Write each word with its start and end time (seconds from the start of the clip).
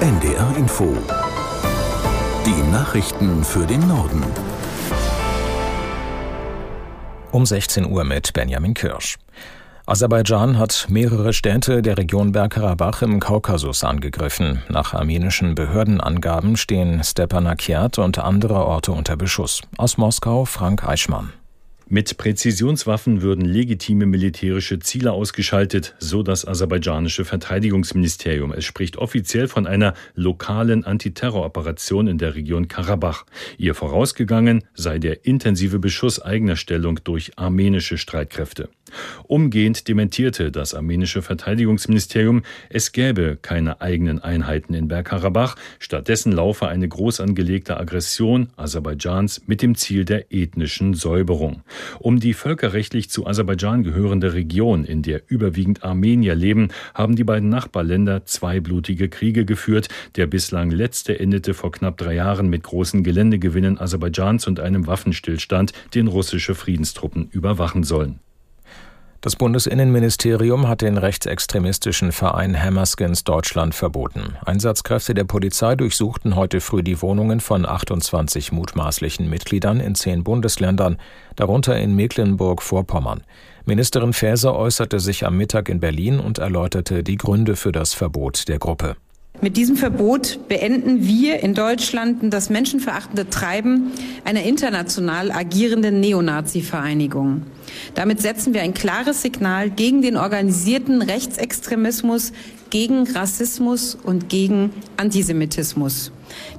NDR 0.00 0.54
Info. 0.58 0.94
Die 2.44 2.70
Nachrichten 2.70 3.42
für 3.42 3.66
den 3.66 3.88
Norden. 3.88 4.22
Um 7.32 7.46
16 7.46 7.90
Uhr 7.90 8.04
mit 8.04 8.34
Benjamin 8.34 8.74
Kirsch. 8.74 9.16
Aserbaidschan 9.86 10.58
hat 10.58 10.86
mehrere 10.90 11.32
Städte 11.32 11.80
der 11.80 11.96
Region 11.96 12.32
Bergkarabach 12.32 13.00
im 13.00 13.20
Kaukasus 13.20 13.84
angegriffen. 13.84 14.62
Nach 14.68 14.92
armenischen 14.92 15.54
Behördenangaben 15.54 16.58
stehen 16.58 17.02
Stepanakiat 17.02 17.98
und 17.98 18.18
andere 18.18 18.66
Orte 18.66 18.92
unter 18.92 19.16
Beschuss. 19.16 19.62
Aus 19.78 19.96
Moskau 19.96 20.44
Frank 20.44 20.86
Eichmann. 20.86 21.32
Mit 21.88 22.16
Präzisionswaffen 22.16 23.22
würden 23.22 23.44
legitime 23.44 24.06
militärische 24.06 24.80
Ziele 24.80 25.12
ausgeschaltet, 25.12 25.94
so 26.00 26.24
das 26.24 26.44
aserbaidschanische 26.44 27.24
Verteidigungsministerium. 27.24 28.50
Es 28.50 28.64
spricht 28.64 28.96
offiziell 28.96 29.46
von 29.46 29.68
einer 29.68 29.94
lokalen 30.16 30.82
Antiterroroperation 30.82 32.08
in 32.08 32.18
der 32.18 32.34
Region 32.34 32.66
Karabach. 32.66 33.24
Ihr 33.56 33.76
vorausgegangen 33.76 34.64
sei 34.74 34.98
der 34.98 35.26
intensive 35.26 35.78
Beschuss 35.78 36.20
eigener 36.20 36.56
Stellung 36.56 36.98
durch 37.04 37.38
armenische 37.38 37.98
Streitkräfte. 37.98 38.68
Umgehend 39.24 39.88
dementierte 39.88 40.50
das 40.50 40.74
armenische 40.74 41.22
Verteidigungsministerium, 41.22 42.42
es 42.70 42.92
gäbe 42.92 43.38
keine 43.40 43.80
eigenen 43.80 44.20
Einheiten 44.20 44.74
in 44.74 44.88
Bergkarabach, 44.88 45.56
stattdessen 45.78 46.32
laufe 46.32 46.68
eine 46.68 46.88
groß 46.88 47.20
angelegte 47.20 47.78
Aggression 47.78 48.48
Aserbaidschans 48.56 49.42
mit 49.46 49.62
dem 49.62 49.74
Ziel 49.74 50.04
der 50.04 50.32
ethnischen 50.32 50.94
Säuberung. 50.94 51.62
Um 51.98 52.20
die 52.20 52.34
völkerrechtlich 52.34 53.10
zu 53.10 53.26
Aserbaidschan 53.26 53.82
gehörende 53.82 54.34
Region, 54.34 54.84
in 54.84 55.02
der 55.02 55.22
überwiegend 55.28 55.82
Armenier 55.82 56.34
leben, 56.34 56.68
haben 56.94 57.16
die 57.16 57.24
beiden 57.24 57.48
Nachbarländer 57.48 58.24
zwei 58.24 58.60
blutige 58.60 59.08
Kriege 59.08 59.44
geführt. 59.44 59.88
Der 60.16 60.26
bislang 60.26 60.70
letzte 60.70 61.18
endete 61.18 61.54
vor 61.54 61.72
knapp 61.72 61.96
drei 61.96 62.14
Jahren 62.14 62.48
mit 62.48 62.62
großen 62.62 63.02
Geländegewinnen 63.02 63.78
Aserbaidschans 63.78 64.46
und 64.46 64.60
einem 64.60 64.86
Waffenstillstand, 64.86 65.72
den 65.94 66.06
russische 66.06 66.54
Friedenstruppen 66.54 67.28
überwachen 67.30 67.84
sollen. 67.84 68.20
Das 69.26 69.34
Bundesinnenministerium 69.34 70.68
hat 70.68 70.82
den 70.82 70.98
rechtsextremistischen 70.98 72.12
Verein 72.12 72.56
Hammerskins 72.62 73.24
Deutschland 73.24 73.74
verboten. 73.74 74.36
Einsatzkräfte 74.44 75.14
der 75.14 75.24
Polizei 75.24 75.74
durchsuchten 75.74 76.36
heute 76.36 76.60
früh 76.60 76.84
die 76.84 77.02
Wohnungen 77.02 77.40
von 77.40 77.66
28 77.66 78.52
mutmaßlichen 78.52 79.28
Mitgliedern 79.28 79.80
in 79.80 79.96
zehn 79.96 80.22
Bundesländern, 80.22 80.98
darunter 81.34 81.76
in 81.76 81.96
Mecklenburg-Vorpommern. 81.96 83.24
Ministerin 83.64 84.12
Faeser 84.12 84.54
äußerte 84.54 85.00
sich 85.00 85.26
am 85.26 85.36
Mittag 85.36 85.70
in 85.70 85.80
Berlin 85.80 86.20
und 86.20 86.38
erläuterte 86.38 87.02
die 87.02 87.16
Gründe 87.16 87.56
für 87.56 87.72
das 87.72 87.94
Verbot 87.94 88.46
der 88.46 88.60
Gruppe. 88.60 88.94
Mit 89.46 89.56
diesem 89.56 89.76
Verbot 89.76 90.40
beenden 90.48 91.06
wir 91.06 91.38
in 91.38 91.54
Deutschland 91.54 92.18
das 92.34 92.50
menschenverachtende 92.50 93.30
Treiben 93.30 93.92
einer 94.24 94.42
international 94.42 95.30
agierenden 95.30 96.00
Neonazi-Vereinigung. 96.00 97.42
Damit 97.94 98.20
setzen 98.20 98.54
wir 98.54 98.62
ein 98.62 98.74
klares 98.74 99.22
Signal 99.22 99.70
gegen 99.70 100.02
den 100.02 100.16
organisierten 100.16 101.00
Rechtsextremismus, 101.00 102.32
gegen 102.70 103.06
Rassismus 103.06 103.94
und 103.94 104.28
gegen 104.28 104.70
Antisemitismus. 104.96 106.10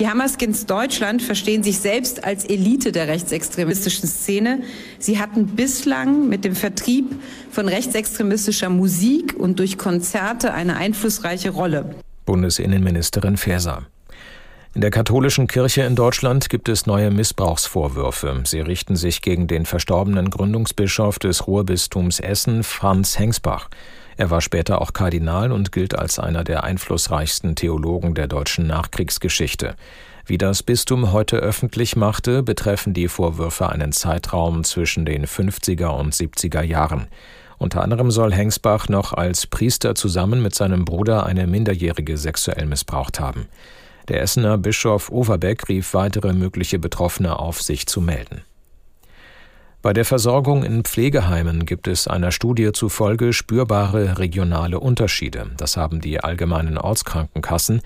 Die 0.00 0.08
Hammerskins 0.08 0.66
Deutschland 0.66 1.22
verstehen 1.22 1.62
sich 1.62 1.78
selbst 1.78 2.24
als 2.24 2.44
Elite 2.44 2.90
der 2.90 3.06
rechtsextremistischen 3.06 4.08
Szene. 4.08 4.62
Sie 4.98 5.20
hatten 5.20 5.46
bislang 5.46 6.28
mit 6.28 6.44
dem 6.44 6.56
Vertrieb 6.56 7.14
von 7.48 7.68
rechtsextremistischer 7.68 8.70
Musik 8.70 9.36
und 9.38 9.60
durch 9.60 9.78
Konzerte 9.78 10.52
eine 10.52 10.74
einflussreiche 10.74 11.50
Rolle. 11.50 11.94
Bundesinnenministerin 12.24 13.36
Faeser. 13.36 13.86
In 14.74 14.80
der 14.80 14.90
katholischen 14.90 15.48
Kirche 15.48 15.82
in 15.82 15.96
Deutschland 15.96 16.48
gibt 16.48 16.68
es 16.70 16.86
neue 16.86 17.10
Missbrauchsvorwürfe. 17.10 18.40
Sie 18.44 18.60
richten 18.60 18.96
sich 18.96 19.20
gegen 19.20 19.46
den 19.46 19.66
verstorbenen 19.66 20.30
Gründungsbischof 20.30 21.18
des 21.18 21.46
Ruhrbistums 21.46 22.20
Essen, 22.20 22.62
Franz 22.62 23.18
Hengsbach. 23.18 23.68
Er 24.16 24.30
war 24.30 24.40
später 24.40 24.80
auch 24.80 24.94
Kardinal 24.94 25.52
und 25.52 25.72
gilt 25.72 25.94
als 25.94 26.18
einer 26.18 26.42
der 26.42 26.64
einflussreichsten 26.64 27.54
Theologen 27.54 28.14
der 28.14 28.28
deutschen 28.28 28.66
Nachkriegsgeschichte. 28.66 29.74
Wie 30.24 30.38
das 30.38 30.62
Bistum 30.62 31.12
heute 31.12 31.36
öffentlich 31.36 31.96
machte, 31.96 32.42
betreffen 32.42 32.94
die 32.94 33.08
Vorwürfe 33.08 33.68
einen 33.68 33.92
Zeitraum 33.92 34.62
zwischen 34.62 35.04
den 35.04 35.26
50er 35.26 35.88
und 35.88 36.14
70er 36.14 36.62
Jahren. 36.62 37.08
Unter 37.58 37.82
anderem 37.82 38.10
soll 38.10 38.32
Hengsbach 38.32 38.88
noch 38.88 39.12
als 39.12 39.46
Priester 39.46 39.94
zusammen 39.94 40.42
mit 40.42 40.54
seinem 40.54 40.84
Bruder 40.84 41.26
eine 41.26 41.46
Minderjährige 41.46 42.16
sexuell 42.16 42.66
missbraucht 42.66 43.18
haben. 43.18 43.48
Der 44.08 44.20
Essener 44.20 44.58
Bischof 44.58 45.10
Overbeck 45.10 45.68
rief 45.68 45.94
weitere 45.94 46.32
mögliche 46.32 46.78
Betroffene 46.78 47.38
auf, 47.38 47.62
sich 47.62 47.86
zu 47.86 48.00
melden. 48.00 48.42
Bei 49.80 49.92
der 49.92 50.04
Versorgung 50.04 50.62
in 50.62 50.84
Pflegeheimen 50.84 51.66
gibt 51.66 51.88
es 51.88 52.06
einer 52.06 52.30
Studie 52.30 52.70
zufolge 52.72 53.32
spürbare 53.32 54.18
regionale 54.18 54.78
Unterschiede. 54.78 55.50
Das 55.56 55.76
haben 55.76 56.00
die 56.00 56.20
allgemeinen 56.20 56.78
Ortskrankenkassen 56.78 57.82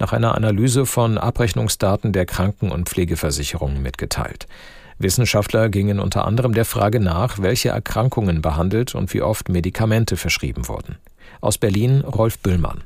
nach 0.00 0.12
einer 0.12 0.34
Analyse 0.34 0.86
von 0.86 1.18
Abrechnungsdaten 1.18 2.12
der 2.12 2.26
Kranken- 2.26 2.72
und 2.72 2.88
Pflegeversicherungen 2.88 3.80
mitgeteilt. 3.80 4.48
Wissenschaftler 4.98 5.68
gingen 5.68 6.00
unter 6.00 6.26
anderem 6.26 6.52
der 6.52 6.64
Frage 6.64 7.00
nach, 7.00 7.38
welche 7.38 7.70
Erkrankungen 7.70 8.42
behandelt 8.42 8.94
und 8.94 9.14
wie 9.14 9.22
oft 9.22 9.48
Medikamente 9.48 10.16
verschrieben 10.16 10.68
wurden. 10.68 10.96
Aus 11.40 11.56
Berlin 11.56 12.00
Rolf 12.00 12.38
Büllmann. 12.38 12.82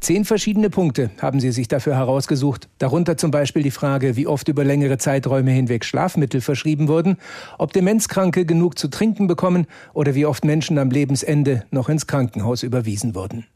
Zehn 0.00 0.26
verschiedene 0.26 0.68
Punkte 0.68 1.10
haben 1.22 1.40
sie 1.40 1.50
sich 1.50 1.66
dafür 1.66 1.96
herausgesucht. 1.96 2.68
Darunter 2.76 3.16
zum 3.16 3.30
Beispiel 3.30 3.62
die 3.62 3.70
Frage, 3.70 4.16
wie 4.16 4.26
oft 4.26 4.46
über 4.48 4.62
längere 4.62 4.98
Zeiträume 4.98 5.50
hinweg 5.50 5.86
Schlafmittel 5.86 6.42
verschrieben 6.42 6.88
wurden, 6.88 7.16
ob 7.56 7.72
Demenzkranke 7.72 8.44
genug 8.44 8.78
zu 8.78 8.88
trinken 8.88 9.28
bekommen 9.28 9.66
oder 9.94 10.14
wie 10.14 10.26
oft 10.26 10.44
Menschen 10.44 10.76
am 10.76 10.90
Lebensende 10.90 11.64
noch 11.70 11.88
ins 11.88 12.06
Krankenhaus 12.06 12.62
überwiesen 12.62 13.14
wurden. 13.14 13.46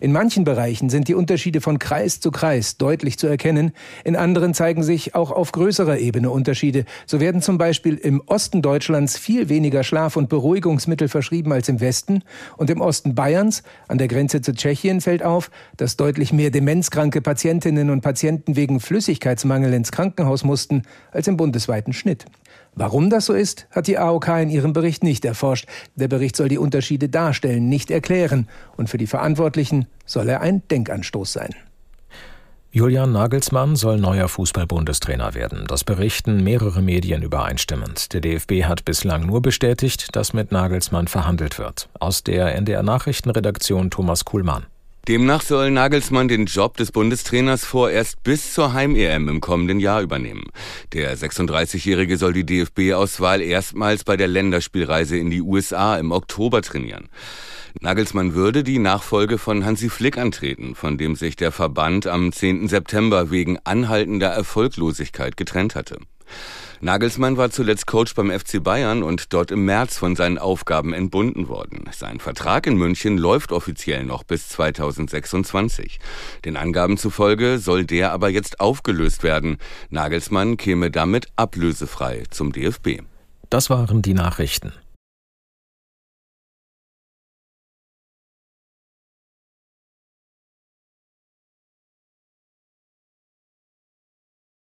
In 0.00 0.12
manchen 0.12 0.44
Bereichen 0.44 0.90
sind 0.90 1.08
die 1.08 1.14
Unterschiede 1.14 1.60
von 1.60 1.78
Kreis 1.78 2.20
zu 2.20 2.30
Kreis 2.30 2.76
deutlich 2.76 3.18
zu 3.18 3.26
erkennen, 3.26 3.72
in 4.04 4.16
anderen 4.16 4.54
zeigen 4.54 4.82
sich 4.82 5.14
auch 5.14 5.30
auf 5.30 5.52
größerer 5.52 5.98
Ebene 5.98 6.30
Unterschiede. 6.30 6.84
So 7.06 7.20
werden 7.20 7.42
zum 7.42 7.58
Beispiel 7.58 7.96
im 7.96 8.22
Osten 8.26 8.62
Deutschlands 8.62 9.18
viel 9.18 9.48
weniger 9.48 9.84
Schlaf- 9.84 10.16
und 10.16 10.28
Beruhigungsmittel 10.28 11.08
verschrieben 11.08 11.52
als 11.52 11.68
im 11.68 11.80
Westen 11.80 12.22
und 12.56 12.70
im 12.70 12.80
Osten 12.80 13.14
Bayerns, 13.14 13.62
an 13.88 13.98
der 13.98 14.08
Grenze 14.08 14.40
zu 14.40 14.52
Tschechien, 14.52 15.00
fällt 15.00 15.22
auf, 15.22 15.50
dass 15.76 15.96
deutlich 15.96 16.32
mehr 16.32 16.50
demenzkranke 16.50 17.20
Patientinnen 17.20 17.90
und 17.90 18.00
Patienten 18.00 18.56
wegen 18.56 18.80
Flüssigkeitsmangel 18.80 19.72
ins 19.72 19.92
Krankenhaus 19.92 20.44
mussten 20.44 20.82
als 21.10 21.28
im 21.28 21.36
bundesweiten 21.36 21.92
Schnitt. 21.92 22.26
Warum 22.74 23.10
das 23.10 23.26
so 23.26 23.34
ist, 23.34 23.66
hat 23.70 23.86
die 23.86 23.98
AOK 23.98 24.28
in 24.28 24.48
ihrem 24.48 24.72
Bericht 24.72 25.04
nicht 25.04 25.24
erforscht. 25.24 25.66
Der 25.94 26.08
Bericht 26.08 26.36
soll 26.36 26.48
die 26.48 26.58
Unterschiede 26.58 27.08
darstellen, 27.08 27.68
nicht 27.68 27.90
erklären. 27.90 28.48
Und 28.76 28.88
für 28.88 28.98
die 28.98 29.06
Verantwortlichen 29.06 29.86
soll 30.06 30.28
er 30.28 30.40
ein 30.40 30.66
Denkanstoß 30.68 31.32
sein. 31.32 31.54
Julian 32.74 33.12
Nagelsmann 33.12 33.76
soll 33.76 33.98
neuer 33.98 34.28
Fußball-Bundestrainer 34.28 35.34
werden. 35.34 35.66
Das 35.68 35.84
berichten 35.84 36.42
mehrere 36.42 36.80
Medien 36.80 37.20
übereinstimmend. 37.20 38.14
Der 38.14 38.22
DFB 38.22 38.64
hat 38.64 38.86
bislang 38.86 39.26
nur 39.26 39.42
bestätigt, 39.42 40.16
dass 40.16 40.32
mit 40.32 40.52
Nagelsmann 40.52 41.06
verhandelt 41.06 41.58
wird. 41.58 41.90
Aus 42.00 42.24
der 42.24 42.54
NDR 42.54 42.82
Nachrichtenredaktion 42.82 43.90
Thomas 43.90 44.24
Kuhlmann. 44.24 44.64
Demnach 45.08 45.42
soll 45.42 45.72
Nagelsmann 45.72 46.28
den 46.28 46.46
Job 46.46 46.76
des 46.76 46.92
Bundestrainers 46.92 47.64
vorerst 47.64 48.22
bis 48.22 48.54
zur 48.54 48.72
Heim-EM 48.72 49.28
im 49.28 49.40
kommenden 49.40 49.80
Jahr 49.80 50.00
übernehmen. 50.00 50.44
Der 50.92 51.18
36-Jährige 51.18 52.16
soll 52.16 52.32
die 52.32 52.46
DFB-Auswahl 52.46 53.40
erstmals 53.42 54.04
bei 54.04 54.16
der 54.16 54.28
Länderspielreise 54.28 55.16
in 55.16 55.28
die 55.28 55.42
USA 55.42 55.96
im 55.96 56.12
Oktober 56.12 56.62
trainieren. 56.62 57.08
Nagelsmann 57.80 58.34
würde 58.34 58.62
die 58.62 58.78
Nachfolge 58.78 59.38
von 59.38 59.64
Hansi 59.64 59.88
Flick 59.88 60.18
antreten, 60.18 60.76
von 60.76 60.98
dem 60.98 61.16
sich 61.16 61.34
der 61.34 61.50
Verband 61.50 62.06
am 62.06 62.30
10. 62.30 62.68
September 62.68 63.32
wegen 63.32 63.58
anhaltender 63.64 64.28
Erfolglosigkeit 64.28 65.36
getrennt 65.36 65.74
hatte. 65.74 65.98
Nagelsmann 66.84 67.36
war 67.36 67.50
zuletzt 67.50 67.86
Coach 67.86 68.14
beim 68.16 68.30
FC 68.30 68.60
Bayern 68.60 69.04
und 69.04 69.32
dort 69.32 69.52
im 69.52 69.64
März 69.64 69.98
von 69.98 70.16
seinen 70.16 70.36
Aufgaben 70.36 70.92
entbunden 70.92 71.48
worden. 71.48 71.84
Sein 71.92 72.18
Vertrag 72.18 72.66
in 72.66 72.76
München 72.76 73.18
läuft 73.18 73.52
offiziell 73.52 74.04
noch 74.04 74.24
bis 74.24 74.48
2026. 74.48 76.00
Den 76.44 76.56
Angaben 76.56 76.98
zufolge 76.98 77.58
soll 77.60 77.84
der 77.84 78.10
aber 78.10 78.30
jetzt 78.30 78.58
aufgelöst 78.58 79.22
werden. 79.22 79.58
Nagelsmann 79.90 80.56
käme 80.56 80.90
damit 80.90 81.28
ablösefrei 81.36 82.24
zum 82.30 82.50
DFB. 82.50 83.02
Das 83.48 83.70
waren 83.70 84.02
die 84.02 84.14
Nachrichten. 84.14 84.72